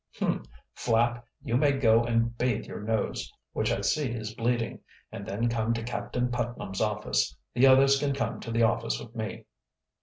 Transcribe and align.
"Hum! 0.17 0.43
Flapp, 0.73 1.27
you 1.43 1.55
may 1.57 1.73
go 1.73 2.03
and 2.03 2.35
bathe 2.35 2.65
your 2.65 2.81
nose, 2.81 3.31
which 3.53 3.71
I 3.71 3.81
see 3.81 4.09
is 4.09 4.33
bleeding, 4.33 4.79
and 5.11 5.27
then 5.27 5.47
come 5.47 5.75
to 5.75 5.83
Captain 5.83 6.31
Putnam's 6.31 6.81
office. 6.81 7.37
The 7.53 7.67
others 7.67 7.99
can 7.99 8.13
come 8.15 8.39
to 8.39 8.49
the 8.51 8.63
office 8.63 8.99
with 8.99 9.15
me." 9.15 9.45